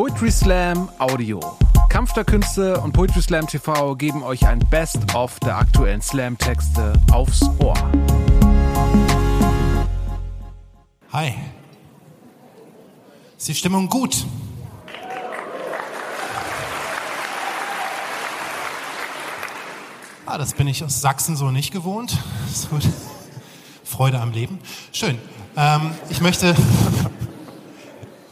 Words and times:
Poetry 0.00 0.30
Slam 0.30 0.88
Audio. 0.98 1.40
Kampf 1.90 2.14
der 2.14 2.24
Künste 2.24 2.80
und 2.80 2.92
Poetry 2.92 3.20
Slam 3.20 3.46
TV 3.46 3.94
geben 3.96 4.22
euch 4.22 4.46
ein 4.46 4.58
Best-of 4.70 5.38
der 5.40 5.58
aktuellen 5.58 6.00
Slam-Texte 6.00 6.94
aufs 7.12 7.42
Ohr. 7.58 7.74
Hi. 11.12 11.34
Ist 13.36 13.48
die 13.48 13.54
Stimmung 13.54 13.90
gut? 13.90 14.24
Ah, 20.24 20.38
das 20.38 20.54
bin 20.54 20.66
ich 20.66 20.82
aus 20.82 21.02
Sachsen 21.02 21.36
so 21.36 21.50
nicht 21.50 21.72
gewohnt. 21.72 22.16
Freude 23.84 24.18
am 24.18 24.32
Leben. 24.32 24.60
Schön. 24.92 25.18
Ähm, 25.58 25.90
ich 26.08 26.22
möchte, 26.22 26.54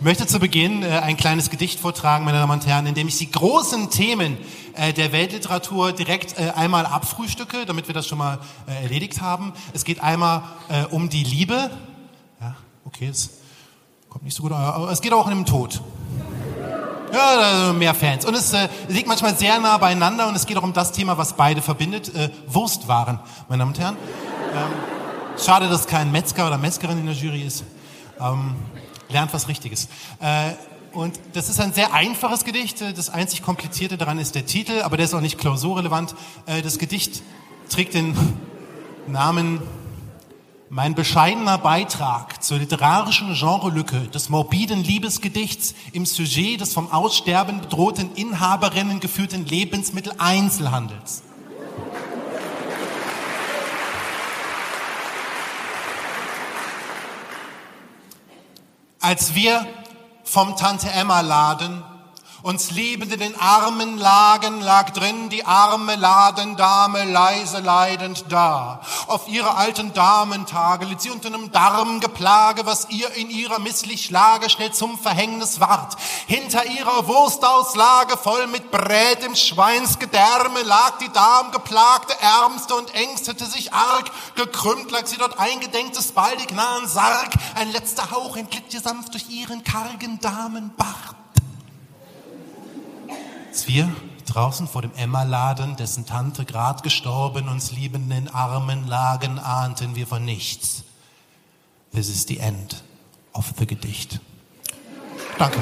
möchte 0.01 0.27
zu 0.27 0.39
Beginn 0.39 0.83
äh, 0.83 1.01
ein 1.01 1.17
kleines 1.17 1.51
Gedicht 1.51 1.81
vortragen, 1.81 2.25
meine 2.25 2.39
Damen 2.39 2.53
und 2.53 2.67
Herren, 2.67 2.87
in 2.87 2.95
dem 2.95 3.09
ich 3.09 3.19
die 3.19 3.31
großen 3.31 3.91
Themen 3.91 4.39
äh, 4.75 4.93
der 4.93 5.13
Weltliteratur 5.13 5.93
direkt 5.93 6.39
äh, 6.39 6.51
einmal 6.51 6.87
abfrühstücke, 6.87 7.67
damit 7.67 7.89
wir 7.89 7.95
das 7.95 8.07
schon 8.07 8.19
mal 8.19 8.39
erledigt 8.67 9.21
haben. 9.21 9.53
Es 9.73 9.85
geht 9.85 10.01
einmal 10.01 10.43
um 10.91 11.09
die 11.09 11.25
Liebe. 11.25 11.71
Ja, 12.41 12.57
okay, 12.85 13.09
es 13.09 13.31
kommt 14.09 14.25
nicht 14.25 14.37
so 14.37 14.43
gut, 14.43 14.53
aber 14.53 14.91
es 14.91 15.01
geht 15.01 15.13
auch 15.13 15.27
um 15.27 15.35
den 15.35 15.47
Tod. 15.47 15.81
Ja, 17.13 17.73
mehr 17.73 17.95
Fans. 17.95 18.25
Und 18.27 18.35
es 18.35 18.55
liegt 18.89 19.09
manchmal 19.09 19.35
sehr 19.37 19.59
nah 19.59 19.79
beieinander 19.79 20.29
und 20.29 20.37
es 20.37 20.47
geht 20.47 20.57
auch 20.59 20.63
um 20.63 20.75
das 20.75 20.93
Thema, 20.93 21.17
was 21.17 21.33
beide 21.33 21.63
verbindet. 21.63 22.13
Wurstwaren, 22.47 23.19
meine 23.49 23.61
Damen 23.61 23.73
und 23.73 23.79
Herren. 23.79 23.97
Ähm, 24.55 25.43
schade, 25.43 25.69
dass 25.69 25.87
kein 25.87 26.13
Metzger 26.13 26.47
oder 26.47 26.59
Metzgerin 26.59 26.99
in 26.99 27.07
der 27.07 27.15
Jury 27.15 27.43
ist. 27.43 27.65
Ähm, 28.21 28.57
lernt 29.09 29.33
was 29.33 29.49
Richtiges. 29.49 29.89
Äh, 30.21 30.53
und 30.93 31.21
das 31.35 31.49
ist 31.49 31.61
ein 31.61 31.73
sehr 31.73 31.93
einfaches 31.93 32.45
Gedicht. 32.45 32.81
Das 32.81 33.11
einzig 33.11 33.43
Komplizierte 33.43 33.99
daran 33.99 34.19
ist 34.19 34.35
der 34.35 34.47
Titel, 34.47 34.81
aber 34.83 34.97
der 34.97 35.05
ist 35.05 35.15
auch 35.15 35.21
nicht 35.21 35.39
klausurrelevant. 35.39 36.15
Äh, 36.47 36.63
das 36.63 36.79
Gedicht 36.79 37.23
trägt 37.69 37.95
den 37.95 38.17
Namen 39.07 39.63
mein 40.71 40.95
bescheidener 40.95 41.57
Beitrag 41.57 42.43
zur 42.43 42.59
literarischen 42.59 43.35
Genrelücke 43.35 44.09
des 44.09 44.29
morbiden 44.29 44.85
Liebesgedichts 44.85 45.75
im 45.93 46.05
Sujet 46.05 46.61
des 46.61 46.75
vom 46.75 46.91
Aussterben 46.91 47.63
bedrohten 47.63 48.15
Inhaberinnen 48.15 49.01
geführten 49.01 49.47
Lebensmitteleinzelhandels. 49.47 51.23
Als 59.09 59.35
wir 59.35 59.67
vom 60.23 60.55
Tante 60.57 60.91
Emma 60.91 61.23
Laden 61.23 61.83
uns 62.43 62.71
liebend 62.71 63.13
in 63.13 63.19
den 63.19 63.41
Armen 63.41 63.99
lagen, 63.99 64.61
lag 64.61 64.91
drin 64.91 65.29
die 65.29 65.45
arme 65.45 65.97
Ladendame 65.97 67.05
leise 67.05 67.59
leidend 67.59 68.27
da. 68.29 68.81
Auf 69.09 69.29
ihre 69.29 69.57
alten 69.57 69.93
Damentage 69.93 70.85
litt 70.85 71.01
sie 71.01 71.11
unter 71.11 71.29
einem 71.29 71.51
Darmgeplage, 71.51 72.65
was 72.65 72.91
ihr 72.91 73.11
in 73.15 73.31
ihrer 73.31 73.59
misslich 73.59 74.11
Lage 74.11 74.51
schnell 74.51 74.73
zum 74.73 74.99
Verhängnis 74.99 75.61
ward. 75.61 75.97
Hinter 76.27 76.65
ihrer 76.67 77.09
Wurstauslage 77.09 78.17
voll 78.17 78.47
mit 78.47 78.71
Brät 78.71 79.25
im 79.25 79.35
Schweinsgedärme 79.35 80.63
lag 80.63 80.99
die 80.99 81.13
Darmgeplagte 81.13 82.15
Ärmste 82.21 82.75
und 82.75 82.95
ängstete 82.95 83.47
sich 83.47 83.73
arg. 83.73 84.11
Gekrümmt 84.37 84.91
lag 84.91 85.07
sie 85.07 85.17
dort 85.17 85.39
eingedenktes 85.39 86.13
baldig 86.13 86.53
nahen 86.53 86.87
Sarg. 86.87 87.33
Ein 87.57 87.73
letzter 87.73 88.11
Hauch 88.11 88.37
entglitt 88.37 88.73
ihr 88.73 88.81
sanft 88.81 89.15
durch 89.15 89.29
ihren 89.29 89.65
kargen 89.65 90.21
Damenbart. 90.21 91.17
Als 93.49 93.67
wir 93.67 93.91
draußen 94.27 94.69
vor 94.69 94.83
dem 94.83 94.93
Emma-Laden, 94.95 95.77
dessen 95.77 96.05
Tante 96.05 96.45
grad 96.45 96.83
gestorben, 96.83 97.49
uns 97.49 97.73
liebenden 97.73 98.29
Armen 98.29 98.87
lagen, 98.87 99.39
ahnten 99.39 99.97
wir 99.97 100.07
von 100.07 100.23
nichts. 100.23 100.85
This 101.93 102.11
is 102.11 102.27
the 102.29 102.39
end 102.39 102.85
of 103.33 103.53
the 103.59 103.67
Gedicht. 103.67 104.21
Danke. 105.39 105.59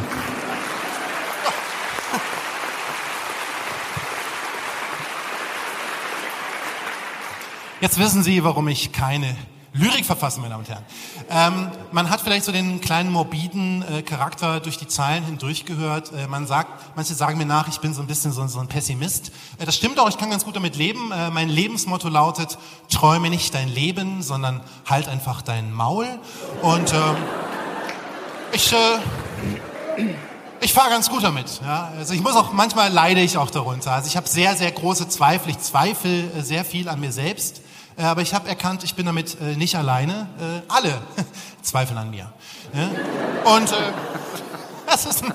Jetzt 7.81 7.99
wissen 7.99 8.25
Sie, 8.25 8.43
warum 8.43 8.67
ich 8.67 8.91
keine 8.91 9.37
Lyrik 9.77 10.07
verfassen, 10.07 10.41
meine 10.41 10.55
Damen 10.55 10.65
und 10.65 10.71
Herren. 10.71 10.85
Ähm, 11.29 11.71
man 11.93 12.09
hat 12.09 12.21
vielleicht 12.23 12.45
so 12.45 12.53
den 12.53 12.81
kleinen 12.81 13.13
morbiden 13.13 13.83
äh, 13.83 14.03
Charakter 14.03 14.61
durch 14.61 14.79
die 14.79 14.89
Zeilen 14.89 15.25
hindurch 15.25 15.67
gehört. 15.67 16.13
Äh, 16.13 16.27
man 16.29 16.47
sagt, 16.47 16.97
manche 16.97 17.15
sagen 17.15 17.37
mir 17.37 17.47
nach, 17.47 17.69
ich 17.69 17.81
bin 17.81 17.93
so 17.93 18.01
ein 18.01 18.07
bisschen 18.07 18.33
so, 18.33 18.47
so 18.47 18.61
ein 18.61 18.69
Pessimist. 18.69 19.33
Äh, 19.59 19.67
das 19.67 19.77
stimmt 19.77 19.99
auch, 19.99 20.09
ich 20.09 20.17
kann 20.17 20.31
ganz 20.31 20.45
gut 20.45 20.57
damit 20.57 20.77
leben. 20.77 21.13
Äh, 21.13 21.31
mein 21.31 21.49
Lebensmotto 21.49 22.09
lautet, 22.09 22.57
träume 22.91 23.29
nicht 23.29 23.55
dein 23.55 23.69
Leben, 23.69 24.23
sondern 24.23 24.63
halt 24.87 25.09
einfach 25.09 25.43
dein 25.43 25.73
Maul. 25.73 26.07
Und 26.63 26.93
ähm, 26.93 27.17
ich... 28.53 28.73
Äh, 28.73 28.77
ich 30.63 30.73
fahre 30.73 30.89
ganz 30.89 31.11
gut 31.11 31.23
damit. 31.23 31.61
Ja. 31.63 31.93
Also 31.99 32.15
ich 32.15 32.23
muss 32.23 32.35
auch 32.35 32.53
manchmal 32.53 32.91
leide 32.91 33.21
ich 33.21 33.37
auch 33.37 33.51
darunter. 33.51 33.93
Also 33.93 34.09
ich 34.09 34.17
habe 34.17 34.27
sehr 34.27 34.57
sehr 34.57 34.73
große 34.73 35.09
Zweifel. 35.09 35.51
Ich 35.51 35.59
zweifle 35.59 36.31
äh, 36.31 36.43
sehr 36.43 36.65
viel 36.65 36.89
an 36.89 36.99
mir 36.99 37.13
selbst. 37.13 37.61
Äh, 37.97 38.03
aber 38.03 38.23
ich 38.23 38.35
habe 38.35 38.49
erkannt, 38.49 38.85
ich 38.85 38.95
bin 38.95 39.07
damit 39.07 39.41
äh, 39.41 39.57
nicht 39.57 39.77
alleine. 39.77 40.29
Äh, 40.39 40.73
alle 40.73 41.01
zweifeln 41.63 41.99
an 41.99 42.11
mir. 42.11 42.33
Ja? 42.75 43.55
Und 43.57 43.73
äh, 43.73 43.75
das 44.87 45.07
ist 45.07 45.25
ein 45.25 45.33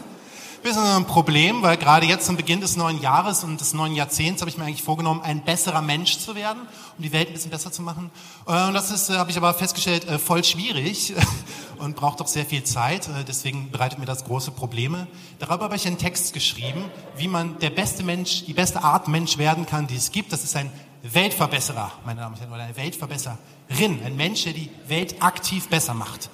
bisschen 0.61 0.83
ein 0.83 1.05
Problem, 1.05 1.63
weil 1.63 1.77
gerade 1.77 2.05
jetzt 2.05 2.25
zum 2.25 2.37
Beginn 2.37 2.61
des 2.61 2.75
neuen 2.75 3.01
Jahres 3.01 3.43
und 3.43 3.59
des 3.59 3.73
neuen 3.73 3.95
Jahrzehnts 3.95 4.41
habe 4.41 4.49
ich 4.49 4.57
mir 4.57 4.65
eigentlich 4.65 4.83
vorgenommen, 4.83 5.21
ein 5.23 5.43
besserer 5.43 5.81
Mensch 5.81 6.19
zu 6.19 6.35
werden, 6.35 6.61
um 6.97 7.03
die 7.03 7.11
Welt 7.11 7.29
ein 7.29 7.33
bisschen 7.33 7.49
besser 7.49 7.71
zu 7.71 7.81
machen. 7.81 8.11
Äh, 8.47 8.67
und 8.67 8.75
das 8.75 8.91
ist, 8.91 9.09
äh, 9.09 9.13
habe 9.13 9.31
ich 9.31 9.37
aber 9.37 9.53
festgestellt, 9.55 10.05
voll 10.23 10.43
schwierig 10.43 11.15
und 11.79 11.95
braucht 11.95 12.19
doch 12.19 12.27
sehr 12.27 12.45
viel 12.45 12.63
Zeit. 12.63 13.09
Deswegen 13.27 13.71
bereitet 13.71 13.97
mir 13.97 14.05
das 14.05 14.23
große 14.23 14.51
Probleme. 14.51 15.07
Darüber 15.39 15.63
habe 15.63 15.75
ich 15.75 15.87
einen 15.87 15.97
Text 15.97 16.33
geschrieben, 16.33 16.85
wie 17.17 17.27
man 17.27 17.57
der 17.57 17.71
beste 17.71 18.03
Mensch, 18.03 18.45
die 18.45 18.53
beste 18.53 18.83
Art 18.83 19.07
Mensch 19.07 19.39
werden 19.39 19.65
kann, 19.65 19.87
die 19.87 19.95
es 19.95 20.11
gibt. 20.11 20.31
Das 20.31 20.43
ist 20.43 20.55
ein 20.55 20.71
Weltverbesserer, 21.03 21.91
meine 22.05 22.21
Damen 22.21 22.35
und 22.35 22.41
Herren, 22.41 22.53
oder 22.53 22.63
eine 22.63 22.77
Weltverbesserin, 22.77 24.03
ein 24.05 24.15
Mensch, 24.15 24.43
der 24.43 24.53
die 24.53 24.69
Welt 24.87 25.21
aktiv 25.21 25.67
besser 25.67 25.93
macht. 25.93 26.29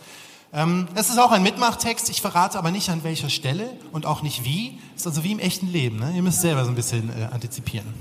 Ähm, 0.53 0.87
es 0.95 1.09
ist 1.09 1.17
auch 1.19 1.31
ein 1.31 1.43
Mitmachtext, 1.43 2.09
ich 2.09 2.21
verrate 2.21 2.57
aber 2.57 2.71
nicht 2.71 2.89
an 2.89 3.03
welcher 3.03 3.29
Stelle 3.29 3.69
und 3.91 4.05
auch 4.05 4.21
nicht 4.21 4.43
wie. 4.43 4.79
Es 4.95 5.01
ist 5.01 5.07
also 5.07 5.23
wie 5.23 5.33
im 5.33 5.39
echten 5.39 5.67
Leben. 5.71 5.99
Ne? 5.99 6.13
Ihr 6.15 6.21
müsst 6.21 6.41
selber 6.41 6.63
so 6.63 6.71
ein 6.71 6.75
bisschen 6.75 7.09
äh, 7.09 7.25
antizipieren. 7.25 7.93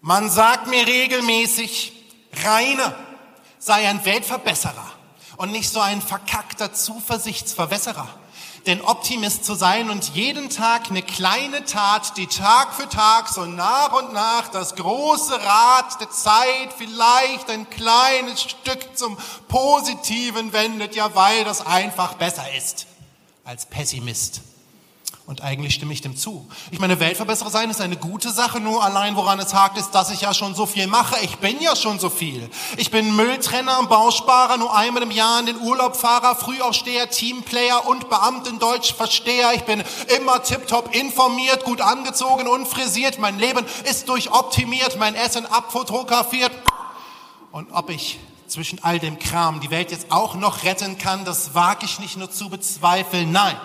Man 0.00 0.28
sagt 0.30 0.68
mir 0.68 0.84
regelmäßig, 0.86 1.92
Rainer 2.44 2.94
sei 3.58 3.88
ein 3.88 4.04
Weltverbesserer 4.04 4.90
und 5.36 5.52
nicht 5.52 5.70
so 5.70 5.80
ein 5.80 6.00
verkackter 6.00 6.72
Zuversichtsverwässerer. 6.72 8.08
Denn 8.66 8.80
Optimist 8.80 9.44
zu 9.44 9.54
sein 9.54 9.90
und 9.90 10.14
jeden 10.14 10.48
Tag 10.48 10.88
eine 10.88 11.02
kleine 11.02 11.64
Tat, 11.64 12.16
die 12.16 12.28
Tag 12.28 12.74
für 12.74 12.88
Tag 12.88 13.28
so 13.28 13.44
nach 13.44 13.92
und 13.92 14.12
nach 14.12 14.48
das 14.48 14.76
große 14.76 15.34
Rad 15.34 16.00
der 16.00 16.10
Zeit 16.10 16.72
vielleicht 16.78 17.50
ein 17.50 17.68
kleines 17.68 18.42
Stück 18.42 18.96
zum 18.96 19.18
Positiven 19.48 20.52
wendet, 20.52 20.94
ja 20.94 21.12
weil 21.14 21.42
das 21.44 21.66
einfach 21.66 22.14
besser 22.14 22.44
ist 22.56 22.86
als 23.44 23.66
Pessimist. 23.66 24.42
Und 25.24 25.40
eigentlich 25.40 25.74
stimme 25.74 25.92
ich 25.92 26.00
dem 26.00 26.16
zu. 26.16 26.48
Ich 26.72 26.80
meine, 26.80 26.98
Weltverbesserer 26.98 27.50
sein 27.50 27.70
ist 27.70 27.80
eine 27.80 27.96
gute 27.96 28.30
Sache, 28.30 28.58
nur 28.58 28.82
allein 28.82 29.14
woran 29.14 29.38
es 29.38 29.54
hakt, 29.54 29.78
ist, 29.78 29.92
dass 29.92 30.10
ich 30.10 30.22
ja 30.22 30.34
schon 30.34 30.56
so 30.56 30.66
viel 30.66 30.88
mache. 30.88 31.16
Ich 31.22 31.36
bin 31.36 31.60
ja 31.60 31.76
schon 31.76 32.00
so 32.00 32.10
viel. 32.10 32.50
Ich 32.76 32.90
bin 32.90 33.14
Mülltrenner, 33.14 33.84
Bausparer, 33.84 34.56
nur 34.56 34.76
einmal 34.76 35.04
im 35.04 35.12
Jahr 35.12 35.38
in 35.38 35.46
den 35.46 35.60
Urlaubfahrer, 35.60 36.34
Frühaufsteher, 36.34 37.08
Teamplayer 37.08 37.86
und 37.86 38.10
Beamtendeutschversteher. 38.10 39.52
Ich 39.54 39.62
bin 39.62 39.84
immer 40.18 40.42
tiptop 40.42 40.92
informiert, 40.92 41.62
gut 41.62 41.80
angezogen 41.80 42.48
und 42.48 42.66
frisiert. 42.66 43.20
Mein 43.20 43.38
Leben 43.38 43.64
ist 43.88 44.08
durchoptimiert, 44.08 44.98
mein 44.98 45.14
Essen 45.14 45.46
abfotografiert. 45.46 46.50
Und 47.52 47.70
ob 47.70 47.90
ich 47.90 48.18
zwischen 48.48 48.82
all 48.82 48.98
dem 48.98 49.20
Kram 49.20 49.60
die 49.60 49.70
Welt 49.70 49.92
jetzt 49.92 50.10
auch 50.10 50.34
noch 50.34 50.64
retten 50.64 50.98
kann, 50.98 51.24
das 51.24 51.54
wage 51.54 51.86
ich 51.86 52.00
nicht 52.00 52.16
nur 52.16 52.30
zu 52.30 52.50
bezweifeln. 52.50 53.30
Nein 53.30 53.56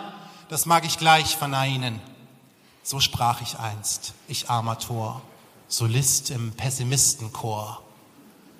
das 0.49 0.65
mag 0.65 0.85
ich 0.85 0.97
gleich 0.97 1.35
verneinen. 1.35 2.01
So 2.83 2.99
sprach 2.99 3.41
ich 3.41 3.59
einst, 3.59 4.13
ich 4.27 4.49
armer 4.49 4.79
Tor, 4.79 5.21
Solist 5.67 6.29
im 6.29 6.53
Pessimistenchor. 6.53 7.81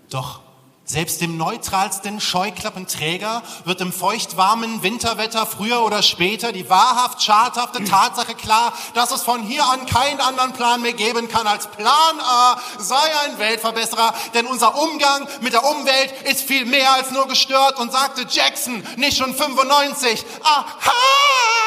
Doch 0.10 0.42
Selbst 0.90 1.20
dem 1.20 1.36
neutralsten 1.36 2.22
Scheuklappenträger 2.22 3.44
wird 3.66 3.82
im 3.82 3.92
feuchtwarmen 3.92 4.84
Winterwetter 4.84 5.46
früher 5.46 5.84
oder 5.84 6.02
später 6.02 6.54
die 6.54 6.70
wahrhaft 6.70 7.22
schadhafte 7.22 7.84
Tatsache 7.84 8.36
klar, 8.36 8.72
dass 8.94 9.12
es 9.12 9.22
von 9.22 9.44
hier 9.44 9.66
an 9.66 9.86
keinen 9.86 10.22
anderen 10.22 10.54
Plan 10.54 10.82
mehr 10.82 10.94
geben 10.94 11.28
kann 11.28 11.46
als 11.46 11.68
Plan 11.68 12.20
A 12.22 12.58
sei 12.78 12.96
ein 13.26 13.38
Weltverbesserer, 13.38 14.14
denn 14.34 14.48
unser 14.48 14.82
Umgang 14.82 15.28
mit 15.42 15.52
der 15.52 15.66
Umwelt 15.66 16.14
ist 16.24 16.44
viel 16.44 16.64
mehr 16.64 16.94
als 16.94 17.12
nur 17.12 17.28
gestört 17.28 17.78
und 17.80 17.92
sagte 17.92 18.26
Jackson 18.30 18.82
nicht 18.96 19.18
schon 19.18 19.36
95. 19.36 20.24
Aha! 20.42 21.67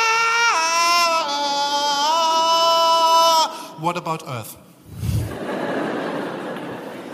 What 3.81 3.97
about 3.97 4.23
Earth? 4.29 4.59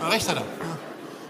Recht 0.11 0.27
hat 0.27 0.37
er. 0.37 0.43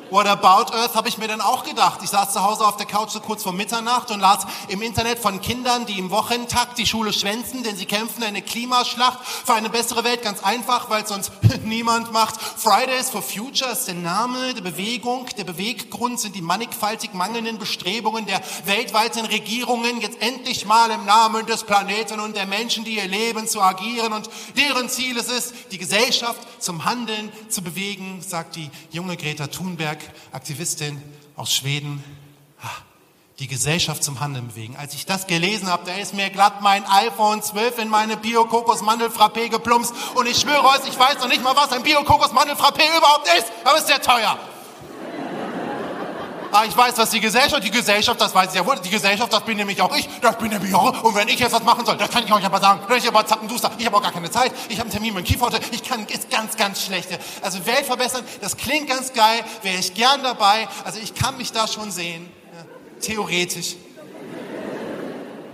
What 0.09 0.25
about 0.25 0.74
Earth 0.74 0.95
habe 0.95 1.09
ich 1.09 1.18
mir 1.18 1.27
dann 1.27 1.42
auch 1.42 1.65
gedacht. 1.65 2.00
Ich 2.01 2.09
saß 2.09 2.31
zu 2.31 2.42
Hause 2.42 2.65
auf 2.65 2.77
der 2.77 2.86
Couch 2.86 3.09
so 3.09 3.19
kurz 3.19 3.44
vor 3.44 3.51
Mitternacht 3.51 4.09
und 4.09 4.21
las 4.21 4.45
im 4.69 4.81
Internet 4.81 5.19
von 5.19 5.42
Kindern, 5.42 5.86
die 5.86 6.00
im 6.00 6.12
Wochentakt 6.12 6.77
die 6.77 6.86
Schule 6.86 7.12
schwänzen, 7.12 7.63
denn 7.63 7.75
sie 7.75 7.86
kämpfen 7.86 8.24
eine 8.24 8.42
Klimaschlacht 8.42 9.19
für 9.25 9.54
eine 9.54 9.69
bessere 9.69 10.06
Welt. 10.06 10.21
Ganz 10.21 10.42
einfach, 10.44 10.89
weil 10.89 11.04
es 11.04 11.09
sonst 11.09 11.31
niemand 11.65 12.13
macht. 12.13 12.36
Fridays 12.39 13.09
for 13.09 13.21
Future 13.21 13.71
ist 13.71 13.88
der 13.88 13.95
Name 13.95 14.54
der 14.54 14.62
Bewegung. 14.62 15.25
Der 15.38 15.44
Beweggrund 15.44 16.21
sind 16.21 16.36
die 16.36 16.42
mannigfaltig 16.42 17.13
mangelnden 17.13 17.57
Bestrebungen 17.57 18.25
der 18.25 18.42
weltweiten 18.63 19.25
Regierungen, 19.25 20.00
jetzt 20.00 20.21
endlich 20.21 20.65
mal 20.65 20.89
im 20.89 21.03
Namen 21.03 21.45
des 21.48 21.65
Planeten 21.65 22.21
und 22.21 22.38
der 22.38 22.45
Menschen, 22.45 22.86
die 22.86 22.95
ihr 22.95 23.07
leben, 23.07 23.45
zu 23.45 23.62
agieren. 23.62 24.13
Und 24.13 24.30
deren 24.56 24.88
Ziel 24.89 25.18
es 25.18 25.27
ist, 25.27 25.53
die 25.71 25.77
Gesellschaft 25.77 26.39
zum 26.60 26.86
Handeln 26.86 27.30
zu 27.50 27.62
bewegen, 27.62 28.24
sagt 28.25 28.56
die 28.56 28.69
junge 28.92 29.18
Greta 29.18 29.48
Thunberg. 29.48 29.97
Aktivistin 30.32 31.02
aus 31.36 31.54
Schweden, 31.54 32.04
die 33.40 33.48
Gesellschaft 33.48 34.04
zum 34.04 34.20
Handeln 34.20 34.48
bewegen. 34.48 34.76
Als 34.78 34.96
ich 34.96 35.06
das 35.06 35.28
gelesen 35.28 35.70
habe, 35.70 35.86
da 35.86 35.96
ist 35.96 36.14
mir 36.14 36.30
glatt 36.30 36.62
mein 36.62 36.84
iPhone 36.86 37.44
12 37.44 37.80
in 37.80 37.90
meine 37.90 38.18
Bio-Kokos-Mandel-Frappé 38.18 39.50
geplumpst 39.50 39.94
und 40.16 40.28
ich 40.28 40.40
schwöre 40.40 40.64
euch, 40.64 40.88
ich 40.88 40.98
weiß 40.98 41.20
noch 41.20 41.28
nicht 41.28 41.44
mal, 41.44 41.56
was 41.56 41.72
ein 41.72 41.84
Bio-Kokos-Mandel-Frappé 41.84 42.98
überhaupt 42.98 43.28
ist, 43.38 43.52
aber 43.64 43.76
es 43.76 43.82
ist 43.82 43.88
sehr 43.88 44.02
teuer. 44.02 44.40
Ah, 46.59 46.65
ich 46.65 46.75
weiß, 46.75 46.98
was 46.98 47.12
die 47.12 47.19
Gesellschaft, 47.19 47.63
die 47.63 47.69
Gesellschaft, 47.69 48.19
das 48.19 48.33
weiß 48.33 48.50
ich 48.50 48.56
ja 48.56 48.65
wohl, 48.65 48.80
die 48.80 48.89
Gesellschaft, 48.89 49.31
das 49.31 49.44
bin 49.44 49.57
nämlich 49.57 49.80
auch 49.80 49.95
ich, 49.95 50.09
das 50.21 50.39
bin 50.39 50.50
nämlich 50.50 50.74
auch, 50.74 51.04
und 51.04 51.13
wenn 51.13 51.27
ich 51.27 51.38
jetzt 51.39 51.54
was 51.54 51.62
machen 51.62 51.86
soll, 51.86 51.98
das 51.98 52.09
kann 52.09 52.24
ich 52.24 52.33
euch 52.33 52.44
aber 52.44 52.59
sagen, 52.59 52.80
dann 52.88 52.98
ist 52.98 53.07
aber 53.07 53.24
zappenduster, 53.27 53.69
ich 53.77 53.86
habe 53.86 53.95
auch 53.95 54.01
gar 54.01 54.12
keine 54.12 54.31
Zeit, 54.31 54.51
ich 54.68 54.80
habe 54.80 54.86
einen 54.86 54.89
Termin 54.89 55.13
mit 55.13 55.24
dem 55.24 55.27
Kiefer 55.27 55.51
ich 55.71 55.83
kann, 55.83 56.07
ist 56.07 56.31
ganz, 56.31 56.57
ganz 56.57 56.83
schlecht. 56.83 57.09
Also 57.44 57.63
Welt 57.68 57.86
verbessern, 57.86 58.25
das 58.42 58.57
klingt 58.57 58.89
ganz 58.89 59.13
geil, 59.13 59.42
wäre 59.62 59.77
ich 59.77 59.94
gern 59.94 60.24
dabei, 60.24 60.68
also 60.83 61.00
ich 61.00 61.13
kann 61.13 61.38
mich 61.38 61.51
da 61.51 61.68
schon 61.68 61.92
sehen, 61.92 62.27
ja, 62.51 62.65
theoretisch. 63.01 63.75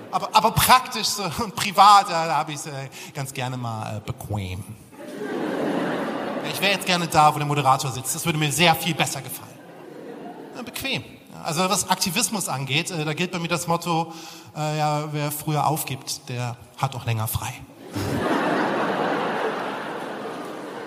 Aber, 0.10 0.30
aber 0.32 0.52
praktisch 0.52 1.08
so, 1.08 1.24
und 1.44 1.54
privat, 1.54 2.10
da, 2.10 2.28
da 2.28 2.36
habe 2.38 2.54
ich 2.54 2.60
es 2.60 2.68
äh, 2.68 2.88
ganz 3.14 3.34
gerne 3.34 3.58
mal 3.58 3.98
äh, 3.98 4.00
bequem. 4.00 4.64
Ich 6.54 6.62
wäre 6.62 6.72
jetzt 6.72 6.86
gerne 6.86 7.08
da, 7.08 7.36
wo 7.36 7.40
der 7.40 7.48
Moderator 7.48 7.92
sitzt. 7.92 8.16
Das 8.16 8.26
würde 8.26 8.40
mir 8.40 8.54
sehr 8.54 8.74
viel 8.74 8.94
besser 8.94 9.22
gefallen 9.22 9.53
bequem. 10.66 11.04
Also 11.44 11.70
was 11.70 11.90
Aktivismus 11.90 12.48
angeht, 12.48 12.92
äh, 12.92 13.06
da 13.06 13.14
gilt 13.14 13.32
bei 13.32 13.40
mir 13.40 13.48
das 13.48 13.68
Motto, 13.68 14.14
äh, 14.56 14.78
ja, 14.78 15.12
wer 15.12 15.32
früher 15.32 15.68
aufgibt, 15.68 16.30
der 16.30 16.56
hat 16.78 16.96
auch 16.96 17.06
länger 17.06 17.28
frei. 17.28 17.54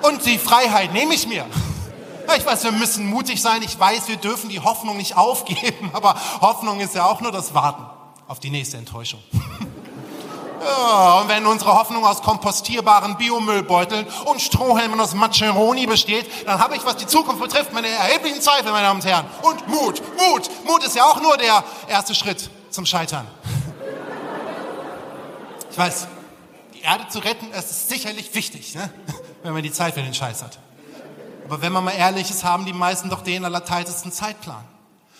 Und 0.02 0.24
die 0.24 0.38
Freiheit 0.38 0.92
nehme 0.92 1.14
ich 1.14 1.26
mir. 1.26 1.44
Ich 2.36 2.44
weiß, 2.44 2.64
wir 2.64 2.72
müssen 2.72 3.06
mutig 3.06 3.40
sein. 3.40 3.62
Ich 3.62 3.78
weiß, 3.78 4.08
wir 4.08 4.16
dürfen 4.16 4.50
die 4.50 4.60
Hoffnung 4.60 4.96
nicht 4.96 5.16
aufgeben. 5.16 5.90
Aber 5.94 6.16
Hoffnung 6.40 6.80
ist 6.80 6.94
ja 6.94 7.06
auch 7.06 7.20
nur 7.20 7.32
das 7.32 7.54
Warten 7.54 7.84
auf 8.28 8.40
die 8.40 8.50
nächste 8.50 8.76
Enttäuschung. 8.76 9.20
Ja, 10.66 11.20
und 11.20 11.28
wenn 11.28 11.46
unsere 11.46 11.74
Hoffnung 11.74 12.04
aus 12.04 12.22
kompostierbaren 12.22 13.16
Biomüllbeuteln 13.16 14.06
und 14.24 14.40
Strohhelmen 14.40 14.98
aus 15.00 15.14
Maceroni 15.14 15.86
besteht, 15.86 16.28
dann 16.44 16.58
habe 16.58 16.76
ich, 16.76 16.84
was 16.84 16.96
die 16.96 17.06
Zukunft 17.06 17.40
betrifft, 17.40 17.72
meine 17.72 17.88
erheblichen 17.88 18.40
Zweifel, 18.40 18.72
meine 18.72 18.86
Damen 18.86 19.00
und 19.00 19.06
Herren. 19.06 19.26
Und 19.42 19.68
Mut, 19.68 20.02
Mut, 20.16 20.50
Mut 20.66 20.84
ist 20.84 20.96
ja 20.96 21.04
auch 21.04 21.20
nur 21.20 21.36
der 21.36 21.62
erste 21.88 22.14
Schritt 22.14 22.50
zum 22.70 22.84
Scheitern. 22.84 23.26
Ich 25.70 25.78
weiß, 25.78 26.08
die 26.74 26.80
Erde 26.80 27.06
zu 27.08 27.20
retten, 27.20 27.46
das 27.52 27.70
ist 27.70 27.88
sicherlich 27.88 28.34
wichtig, 28.34 28.74
ne? 28.74 28.90
wenn 29.42 29.52
man 29.52 29.62
die 29.62 29.72
Zeit 29.72 29.94
für 29.94 30.02
den 30.02 30.14
Scheiß 30.14 30.42
hat. 30.42 30.58
Aber 31.44 31.62
wenn 31.62 31.72
man 31.72 31.84
mal 31.84 31.92
ehrlich 31.92 32.28
ist, 32.28 32.42
haben 32.42 32.64
die 32.64 32.72
meisten 32.72 33.08
doch 33.08 33.22
den 33.22 33.44
allerteiltesten 33.44 34.10
Zeitplan. 34.10 34.64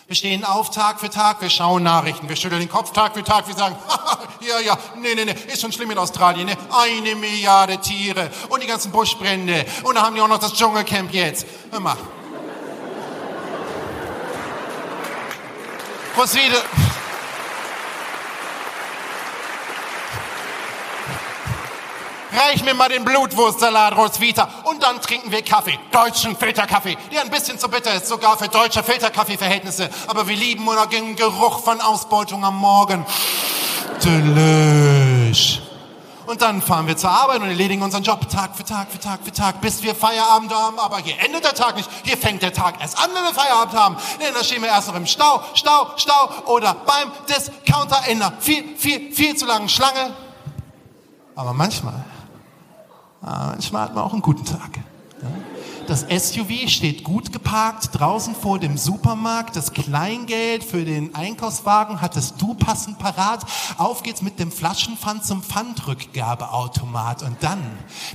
Wir 0.07 0.15
stehen 0.15 0.45
auf 0.45 0.69
Tag 0.69 1.01
für 1.01 1.09
Tag, 1.09 1.41
wir 1.41 1.49
schauen 1.49 1.83
Nachrichten, 1.83 2.29
wir 2.29 2.37
schütteln 2.37 2.61
den 2.61 2.69
Kopf 2.69 2.93
Tag 2.93 3.13
für 3.13 3.25
Tag, 3.25 3.45
wir 3.45 3.55
sagen, 3.55 3.75
ja, 4.39 4.57
ja, 4.61 4.77
nee, 5.01 5.13
nee, 5.13 5.25
nee, 5.25 5.35
ist 5.51 5.59
schon 5.59 5.73
schlimm 5.73 5.91
in 5.91 5.97
Australien, 5.97 6.45
ne? 6.45 6.55
eine 6.71 7.13
Milliarde 7.15 7.77
Tiere 7.81 8.31
und 8.47 8.63
die 8.63 8.67
ganzen 8.67 8.89
Buschbrände 8.93 9.65
und 9.83 9.95
dann 9.95 10.05
haben 10.05 10.15
die 10.15 10.21
auch 10.21 10.29
noch 10.29 10.39
das 10.39 10.53
Dschungelcamp 10.53 11.13
jetzt. 11.13 11.45
Hör 11.71 11.81
mal. 11.81 11.97
Was 16.15 16.35
wieder... 16.35 16.86
Reich 22.37 22.63
mir 22.63 22.75
mal 22.75 22.89
den 22.89 23.03
Blutwurstsalat 23.03 23.97
Roswitha 23.97 24.47
und 24.65 24.83
dann 24.83 25.01
trinken 25.01 25.31
wir 25.31 25.41
Kaffee. 25.41 25.79
Deutschen 25.91 26.35
Filterkaffee, 26.35 26.95
der 27.11 27.21
ein 27.21 27.31
bisschen 27.31 27.57
zu 27.57 27.67
bitter 27.67 27.95
ist, 27.95 28.07
sogar 28.07 28.37
für 28.37 28.47
deutsche 28.47 28.83
Filterkaffeeverhältnisse. 28.83 29.89
Aber 30.07 30.27
wir 30.27 30.35
lieben 30.35 30.67
unseren 30.67 31.15
Geruch 31.15 31.63
von 31.63 31.81
Ausbeutung 31.81 32.45
am 32.45 32.57
Morgen. 32.57 33.05
Delish. 34.03 35.61
Und 36.27 36.41
dann 36.41 36.61
fahren 36.61 36.85
wir 36.85 36.97
zur 36.97 37.09
Arbeit 37.09 37.41
und 37.41 37.47
erledigen 37.47 37.81
unseren 37.81 38.03
Job 38.03 38.29
Tag 38.29 38.55
für 38.55 38.65
Tag 38.65 38.91
für 38.91 38.99
Tag 38.99 39.21
für 39.23 39.31
Tag, 39.31 39.61
bis 39.61 39.81
wir 39.81 39.95
Feierabend 39.95 40.53
haben. 40.53 40.77
Aber 40.77 40.97
hier 40.97 41.15
endet 41.23 41.43
der 41.43 41.55
Tag 41.55 41.75
nicht. 41.75 41.89
Hier 42.03 42.17
fängt 42.17 42.43
der 42.43 42.53
Tag 42.53 42.79
erst 42.81 43.01
an, 43.01 43.09
wenn 43.15 43.23
wir 43.23 43.33
Feierabend 43.33 43.73
haben. 43.73 43.97
Denn 44.21 44.33
da 44.33 44.43
stehen 44.43 44.61
wir 44.61 44.69
erst 44.69 44.89
noch 44.89 44.95
im 44.95 45.07
Stau, 45.07 45.41
Stau, 45.55 45.87
Stau 45.95 46.29
oder 46.45 46.75
beim 46.85 47.11
Discounter 47.29 48.07
in 48.09 48.21
einer 48.21 48.33
viel, 48.39 48.75
viel, 48.77 49.11
viel 49.11 49.35
zu 49.35 49.47
langen 49.47 49.69
Schlange. 49.69 50.13
Aber 51.35 51.53
manchmal 51.53 52.03
manchmal 53.27 53.83
hat 53.83 53.95
man 53.95 54.03
auch 54.03 54.13
einen 54.13 54.21
guten 54.21 54.45
Tag. 54.45 54.79
Das 55.87 56.01
SUV 56.01 56.67
steht 56.67 57.05
gut 57.05 57.31
geparkt 57.31 57.91
draußen 57.93 58.35
vor 58.35 58.59
dem 58.59 58.77
Supermarkt. 58.77 59.55
Das 59.55 59.71
Kleingeld 59.71 60.65
für 60.65 60.83
den 60.83 61.15
Einkaufswagen 61.15 62.01
hattest 62.01 62.41
du 62.41 62.55
passend 62.55 62.99
parat. 62.99 63.45
Auf 63.77 64.03
geht's 64.03 64.21
mit 64.21 64.37
dem 64.37 64.51
Flaschenpfand 64.51 65.25
zum 65.25 65.41
Pfandrückgabeautomat. 65.41 67.23
Und 67.23 67.41
dann 67.41 67.61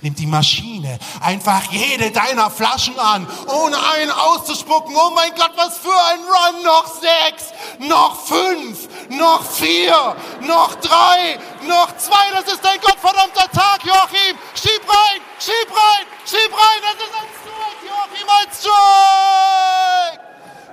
nimmt 0.02 0.18
die 0.18 0.26
Maschine 0.26 0.98
einfach 1.22 1.62
jede 1.72 2.10
deiner 2.10 2.50
Flaschen 2.50 2.98
an, 2.98 3.26
ohne 3.46 3.76
einen 3.94 4.10
auszuspucken. 4.10 4.94
Oh 4.94 5.12
mein 5.14 5.30
Gott, 5.30 5.52
was 5.56 5.78
für 5.78 5.88
ein 5.88 6.20
Run! 6.20 6.64
Noch 6.64 6.86
sechs, 6.86 7.54
noch 7.88 8.16
fünf, 8.16 8.86
noch 9.08 9.42
vier, 9.44 10.14
noch 10.46 10.74
drei, 10.74 11.38
noch 11.66 11.96
zwei. 11.96 12.30
Das 12.32 12.52
ist 12.52 12.64
ein 12.64 12.80
gottverdammter 12.80 13.50
Tag, 13.50 13.84
Joachim. 13.84 14.36
Schieb 14.54 14.82
rein, 14.88 15.20
schieb 15.38 15.70
rein, 15.70 16.06
schieb 16.24 16.52
rein. 16.52 16.80
Das 16.82 16.94
ist 16.94 17.14
ein 17.14 17.28
Strike, 17.40 17.86
Joachim, 17.86 18.28
ein 18.28 18.48
Strike. 18.52 20.20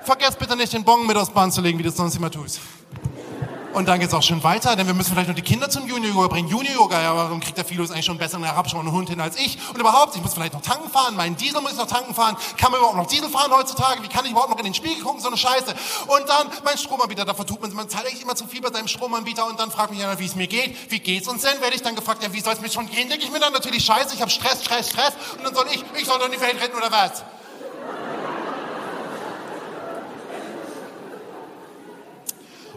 Vergesst 0.04 0.38
bitte 0.38 0.56
nicht, 0.56 0.72
den 0.72 0.84
Bon 0.84 1.06
mit 1.06 1.16
aufs 1.16 1.30
Band 1.30 1.52
zu 1.52 1.60
legen, 1.60 1.78
wie 1.78 1.82
du 1.82 1.88
es 1.90 1.96
sonst 1.96 2.16
immer 2.16 2.30
tust. 2.30 2.60
Und 3.72 3.86
dann 3.86 4.00
geht's 4.00 4.12
auch 4.12 4.22
schon 4.22 4.42
weiter, 4.42 4.74
denn 4.74 4.88
wir 4.88 4.94
müssen 4.94 5.12
vielleicht 5.12 5.28
noch 5.28 5.34
die 5.34 5.42
Kinder 5.42 5.70
zum 5.70 5.86
Junior-Yoga 5.86 6.26
bringen. 6.26 6.48
Junior-Yoga, 6.48 7.00
ja, 7.00 7.16
warum 7.16 7.38
kriegt 7.38 7.56
der 7.56 7.64
Philus 7.64 7.92
eigentlich 7.92 8.04
schon 8.04 8.18
besser 8.18 8.34
einen 8.34 8.44
herabschauenden 8.44 8.92
Hund 8.92 9.08
hin 9.08 9.20
als 9.20 9.36
ich? 9.36 9.58
Und 9.72 9.78
überhaupt, 9.78 10.16
ich 10.16 10.22
muss 10.22 10.34
vielleicht 10.34 10.54
noch 10.54 10.60
tanken 10.60 10.90
fahren, 10.90 11.14
meinen 11.14 11.36
Diesel 11.36 11.60
muss 11.60 11.72
ich 11.72 11.78
noch 11.78 11.86
tanken 11.86 12.12
fahren. 12.12 12.36
Kann 12.56 12.72
man 12.72 12.80
überhaupt 12.80 12.96
noch 12.96 13.06
Diesel 13.06 13.28
fahren 13.28 13.52
heutzutage? 13.52 14.02
Wie 14.02 14.08
kann 14.08 14.24
ich 14.24 14.32
überhaupt 14.32 14.50
noch 14.50 14.58
in 14.58 14.64
den 14.64 14.74
Spiegel 14.74 15.04
gucken? 15.04 15.20
So 15.20 15.28
eine 15.28 15.36
Scheiße. 15.36 15.72
Und 16.08 16.28
dann 16.28 16.48
mein 16.64 16.78
Stromanbieter, 16.78 17.24
da 17.24 17.32
vertut 17.32 17.62
man, 17.62 17.72
man 17.74 17.88
zahlt 17.88 18.06
eigentlich 18.06 18.22
immer 18.22 18.34
zu 18.34 18.48
viel 18.48 18.60
bei 18.60 18.72
seinem 18.72 18.88
Stromanbieter 18.88 19.46
und 19.46 19.60
dann 19.60 19.70
fragt 19.70 19.92
mich 19.92 20.02
einer, 20.02 20.18
wie 20.18 20.26
es 20.26 20.34
mir 20.34 20.48
geht. 20.48 20.90
Wie 20.90 20.98
geht's 20.98 21.28
uns 21.28 21.42
denn? 21.42 21.60
Werde 21.60 21.76
ich 21.76 21.82
dann 21.82 21.94
gefragt, 21.94 22.24
ja, 22.24 22.32
wie 22.32 22.40
soll 22.40 22.54
es 22.54 22.60
mir 22.60 22.70
schon 22.70 22.90
gehen? 22.90 23.08
Denke 23.08 23.24
ich 23.24 23.30
mir 23.30 23.38
dann 23.38 23.52
natürlich 23.52 23.84
scheiße, 23.84 24.16
ich 24.16 24.20
habe 24.20 24.32
Stress, 24.32 24.64
Stress, 24.64 24.90
Stress. 24.90 25.12
Und 25.38 25.44
dann 25.44 25.54
soll 25.54 25.66
ich, 25.72 25.84
ich 25.96 26.06
soll 26.06 26.18
doch 26.18 26.28
die 26.28 26.40
Welt 26.40 26.60
retten 26.60 26.76
oder 26.76 26.90
was? 26.90 27.22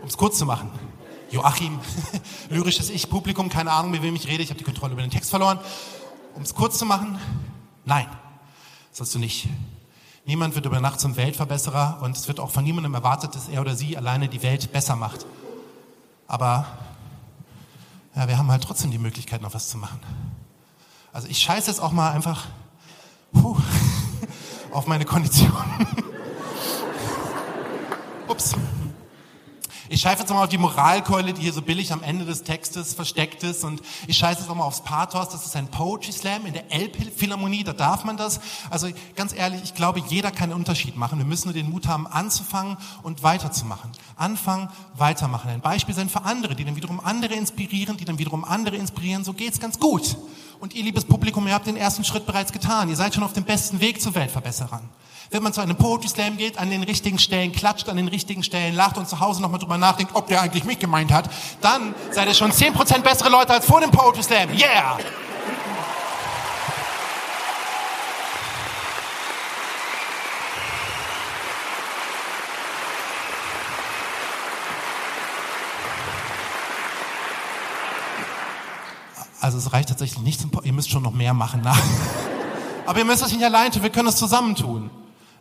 Um 0.03 0.10
es 0.10 0.17
kurz 0.17 0.38
zu 0.38 0.45
machen. 0.45 0.69
Joachim, 1.31 1.79
lyrisches 2.50 2.89
Ich, 2.89 3.10
Publikum, 3.10 3.48
keine 3.48 3.72
Ahnung, 3.72 3.91
mit 3.91 4.01
wem 4.01 4.17
ich 4.17 4.27
rede, 4.27 4.43
ich 4.43 4.50
habe 4.50 4.57
die 4.57 4.65
Kontrolle 4.65 4.91
über 4.91 5.01
den 5.01 5.10
Text 5.10 5.29
verloren. 5.29 5.60
Um 6.36 6.41
es 6.41 6.53
kurz 6.53 6.77
zu 6.77 6.86
machen, 6.86 7.17
nein, 7.86 8.05
sollst 8.91 9.15
du 9.15 9.19
nicht. 9.19 9.48
Niemand 10.25 10.55
wird 10.55 10.65
über 10.65 10.81
Nacht 10.81 11.00
zum 11.00 11.15
Weltverbesserer 11.15 12.00
und 12.01 12.17
es 12.17 12.27
wird 12.27 12.41
auch 12.41 12.51
von 12.51 12.65
niemandem 12.65 12.93
erwartet, 12.93 13.33
dass 13.33 13.48
er 13.48 13.62
oder 13.62 13.77
sie 13.77 13.95
alleine 13.95 14.27
die 14.27 14.43
Welt 14.43 14.74
besser 14.74 14.98
macht. 14.98 15.25
Aber 16.27 16.67
ja, 18.13 18.27
wir 18.27 18.38
haben 18.38 18.51
halt 18.51 18.62
trotzdem 18.62 18.91
die 18.91 18.98
Möglichkeit, 18.98 19.41
noch 19.41 19.53
was 19.53 19.69
zu 19.69 19.77
machen. 19.77 20.01
Also 21.13 21.29
ich 21.29 21.38
scheiße 21.38 21.72
jetzt 21.72 21.79
auch 21.79 21.93
mal 21.93 22.12
einfach 22.12 22.45
puh, 23.31 23.55
auf 24.72 24.86
meine 24.86 25.05
Kondition. 25.05 25.53
Ups. 28.27 28.53
Ich 29.90 30.02
scheiße 30.02 30.22
jetzt 30.22 30.30
mal 30.30 30.44
auf 30.44 30.50
die 30.50 30.58
Moralkeule, 30.58 31.34
die 31.34 31.42
hier 31.42 31.54
so 31.54 31.62
billig 31.62 31.92
am 31.92 32.04
Ende 32.04 32.25
des 32.25 32.44
Textes 32.44 32.94
versteckt 32.94 33.44
ist. 33.44 33.63
Und 33.63 33.82
ich 34.08 34.18
scheiße 34.18 34.42
jetzt 34.42 34.50
auch 34.50 34.56
mal 34.56 34.63
aufs 34.63 34.84
Pathos. 34.84 35.30
Das 35.30 35.46
ist 35.46 35.56
ein 35.56 35.68
Poetry 35.68 36.12
Slam 36.12 36.46
in 36.46 36.54
der 36.54 36.72
Elbphilharmonie. 36.72 37.63
Da 37.63 37.74
darf 37.74 38.06
man 38.06 38.16
das. 38.16 38.40
Also 38.70 38.88
ganz 39.16 39.34
ehrlich, 39.34 39.62
ich 39.63 39.74
glaube, 39.74 40.02
jeder 40.08 40.32
kann 40.32 40.52
einen 40.52 40.60
Unterschied 40.60 40.96
machen. 40.96 41.18
Wir 41.18 41.25
müssen 41.25 41.48
nur 41.48 41.54
den 41.54 41.70
Mut 41.70 41.88
haben, 41.88 42.08
anzufangen 42.08 42.78
und 43.04 43.24
weiterzumachen. 43.24 43.92
Anfangen, 44.24 44.70
weitermachen. 44.96 45.50
Ein 45.50 45.62
Beispiel 45.62 45.94
sein 45.94 46.08
für 46.08 46.24
andere, 46.24 46.56
die 46.56 46.63
dann 46.63 46.77
wiederum 46.77 47.00
andere 47.00 47.34
inspirieren, 47.34 47.98
die 47.98 48.06
dann 48.06 48.18
wiederum 48.18 48.46
andere 48.46 48.77
inspirieren. 48.77 49.24
So 49.24 49.34
geht's 49.34 49.60
ganz 49.60 49.77
gut. 49.80 50.15
Und 50.60 50.74
ihr 50.74 50.84
liebes 50.84 51.03
Publikum, 51.03 51.46
ihr 51.46 51.53
habt 51.53 51.68
den 51.68 51.75
ersten 51.75 52.06
Schritt 52.06 52.25
bereits 52.25 52.53
getan. 52.53 52.88
Ihr 52.88 52.96
seid 52.96 53.13
schon 53.13 53.24
auf 53.24 53.34
dem 53.34 53.44
besten 53.44 53.82
Weg 53.82 54.01
zu 54.01 54.15
Weltverbesserern 54.15 54.89
wenn 55.34 55.42
man 55.42 55.51
zu 55.51 55.62
einem 55.62 55.75
Poetry 55.75 56.08
Slam 56.08 56.38
geht, 56.38 56.60
an 56.60 56.70
den 56.70 56.84
richtigen 56.84 57.18
Stellen 57.18 57.51
klatscht, 57.51 57.89
an 57.89 57.98
den 57.98 58.08
richtigen 58.08 58.44
Stellen 58.44 58.75
lacht 58.75 59.00
und 59.00 59.10
zu 59.10 59.20
Hause 59.20 59.42
nochmal 59.42 59.60
drüber 59.60 59.80
nachdenkt, 59.80 60.15
ob 60.15 60.27
der 60.27 60.42
eigentlich 60.42 60.63
mich 60.63 60.77
gemeint 60.77 61.12
hat, 61.12 61.27
dann 61.60 61.96
seid 62.12 62.27
ihr 62.27 62.36
schon 62.36 62.51
10% 62.51 63.00
bessere 63.00 63.30
Leute 63.30 63.51
als 63.51 63.65
vor 63.65 63.82
dem 63.82 63.89
Poetry 63.89 64.22
Slam. 64.22 64.51
Yeah! 64.51 65.00
Also 79.53 79.67
es 79.67 79.74
reicht 79.74 79.89
tatsächlich 79.89 80.24
nicht 80.24 80.41
zum 80.41 80.50
po 80.50 80.62
Ihr 80.63 80.74
müsst 80.74 80.89
schon 80.89 81.03
noch 81.03 81.13
mehr 81.13 81.36
machen. 81.36 81.62
Nach. 81.62 81.79
Aber 82.88 82.98
ihr 82.98 83.05
müsst 83.05 83.22
das 83.22 83.31
nicht 83.31 83.43
allein 83.43 83.72
tun, 83.72 83.83
wir 83.83 83.91
können 83.91 84.07
es 84.07 84.15
zusammen 84.15 84.55
tun. 84.55 84.89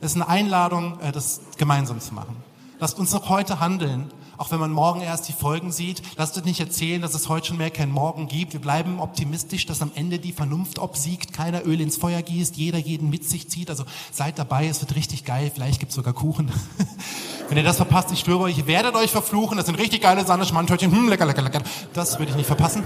Es 0.01 0.11
ist 0.11 0.17
eine 0.17 0.29
Einladung, 0.29 1.01
äh, 1.01 1.13
das 1.13 1.41
gemeinsam 1.57 1.99
zu 1.99 2.13
machen. 2.13 2.37
Lasst 2.79 2.99
uns 2.99 3.11
noch 3.15 3.31
heute 3.31 3.59
handeln, 3.59 4.13
auch 4.37 4.51
wenn 4.51 4.61
man 4.61 4.71
morgen 4.71 5.01
erst 5.01 5.29
die 5.29 5.33
Folgen 5.33 5.73
sieht. 5.73 6.03
Lasst 6.19 6.37
uns 6.37 6.45
nicht 6.45 6.61
erzählen, 6.61 7.01
dass 7.01 7.15
es 7.15 7.31
heute 7.31 7.47
schon 7.47 7.57
mehr 7.57 7.71
kein 7.71 7.91
Morgen 7.91 8.29
gibt. 8.29 8.53
Wir 8.53 8.61
bleiben 8.61 9.01
optimistisch, 9.01 9.65
dass 9.65 9.81
am 9.81 9.93
Ende 9.95 10.19
die 10.19 10.33
Vernunft 10.33 10.79
obsiegt, 10.79 11.33
keiner 11.33 11.65
Öl 11.65 11.81
ins 11.81 11.97
Feuer 11.97 12.21
gießt, 12.21 12.59
jeder 12.59 12.77
jeden 12.77 13.09
mit 13.09 13.27
sich 13.27 13.49
zieht. 13.49 13.71
Also 13.71 13.85
seid 14.11 14.39
dabei, 14.39 14.69
es 14.69 14.83
wird 14.83 14.95
richtig 14.95 15.25
geil. 15.25 15.51
Vielleicht 15.55 15.81
gibt's 15.81 15.95
sogar 15.95 16.13
Kuchen. 16.13 16.53
wenn 17.49 17.57
ihr 17.57 17.65
das 17.65 17.77
verpasst, 17.77 18.13
ich 18.13 18.21
schwöre 18.21 18.41
euch, 18.41 18.59
ihr 18.59 18.67
werdet 18.67 18.95
euch 18.95 19.11
verfluchen. 19.11 19.57
Das 19.57 19.65
sind 19.65 19.77
richtig 19.77 20.03
geile 20.03 20.27
Sahne-Schmandtörtchen. 20.27 20.93
Hm, 20.93 21.09
lecker, 21.09 21.25
lecker, 21.25 21.41
lecker. 21.41 21.63
Das 21.95 22.19
würde 22.19 22.33
ich 22.33 22.37
nicht 22.37 22.47
verpassen. 22.47 22.83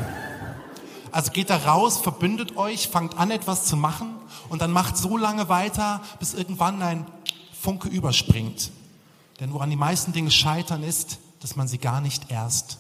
Also 1.16 1.32
geht 1.32 1.49
da 1.49 1.56
raus, 1.56 1.96
verbündet 1.96 2.58
euch, 2.58 2.88
fangt 2.88 3.16
an, 3.16 3.30
etwas 3.30 3.64
zu 3.64 3.75
machen 3.75 4.16
und 4.50 4.61
dann 4.61 4.70
macht 4.70 4.99
so 4.99 5.16
lange 5.16 5.49
weiter, 5.49 6.02
bis 6.18 6.35
irgendwann 6.35 6.82
ein 6.82 7.06
Funke 7.58 7.88
überspringt. 7.88 8.70
Denn 9.40 9.50
woran 9.54 9.70
die 9.70 9.76
meisten 9.76 10.12
Dinge 10.12 10.30
scheitern, 10.30 10.82
ist, 10.82 11.16
dass 11.40 11.56
man 11.56 11.68
sie 11.68 11.78
gar 11.78 12.02
nicht 12.02 12.30
erst. 12.30 12.76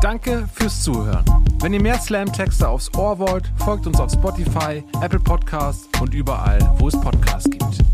Danke 0.00 0.48
fürs 0.54 0.84
Zuhören. 0.84 1.24
Wenn 1.58 1.72
ihr 1.72 1.82
mehr 1.82 1.98
Slam-Texte 1.98 2.68
aufs 2.68 2.94
Ohr 2.94 3.18
wollt, 3.18 3.52
folgt 3.56 3.88
uns 3.88 3.98
auf 3.98 4.12
Spotify, 4.12 4.84
Apple 5.02 5.18
Podcasts 5.18 5.88
und 6.00 6.14
überall, 6.14 6.60
wo 6.78 6.86
es 6.86 7.00
Podcasts 7.00 7.50
gibt. 7.50 7.87